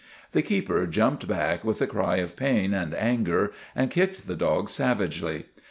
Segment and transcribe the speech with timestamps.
[0.31, 4.67] The keeper jumped back with a cry of pain and anger and kicked the dog
[4.67, 5.45] savagely.